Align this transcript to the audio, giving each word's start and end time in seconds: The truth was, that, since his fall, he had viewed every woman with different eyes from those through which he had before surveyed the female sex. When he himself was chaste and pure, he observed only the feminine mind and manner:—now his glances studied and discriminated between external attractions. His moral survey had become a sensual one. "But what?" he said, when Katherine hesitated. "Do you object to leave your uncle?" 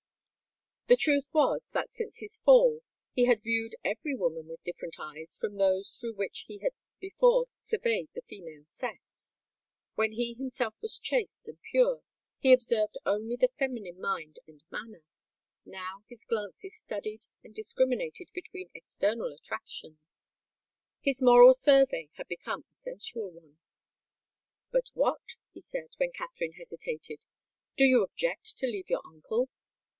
The 0.87 0.97
truth 0.97 1.29
was, 1.31 1.69
that, 1.69 1.91
since 1.91 2.17
his 2.19 2.37
fall, 2.39 2.81
he 3.13 3.25
had 3.25 3.43
viewed 3.43 3.75
every 3.85 4.13
woman 4.13 4.47
with 4.47 4.63
different 4.63 4.95
eyes 4.99 5.37
from 5.37 5.55
those 5.55 5.95
through 5.95 6.15
which 6.15 6.45
he 6.47 6.57
had 6.57 6.73
before 6.99 7.45
surveyed 7.57 8.09
the 8.13 8.23
female 8.27 8.65
sex. 8.65 9.37
When 9.93 10.13
he 10.13 10.33
himself 10.33 10.73
was 10.81 10.97
chaste 10.97 11.47
and 11.47 11.61
pure, 11.61 12.01
he 12.39 12.51
observed 12.51 12.97
only 13.05 13.35
the 13.37 13.51
feminine 13.59 14.01
mind 14.01 14.39
and 14.47 14.63
manner:—now 14.69 16.03
his 16.09 16.25
glances 16.25 16.75
studied 16.79 17.25
and 17.43 17.53
discriminated 17.53 18.29
between 18.33 18.71
external 18.73 19.31
attractions. 19.31 20.27
His 20.99 21.21
moral 21.21 21.53
survey 21.53 22.09
had 22.15 22.27
become 22.27 22.65
a 22.69 22.73
sensual 22.73 23.29
one. 23.31 23.59
"But 24.71 24.89
what?" 24.93 25.35
he 25.53 25.61
said, 25.61 25.89
when 25.97 26.11
Katherine 26.11 26.53
hesitated. 26.53 27.19
"Do 27.77 27.85
you 27.85 28.03
object 28.03 28.57
to 28.57 28.65
leave 28.65 28.89
your 28.89 29.03
uncle?" 29.05 29.47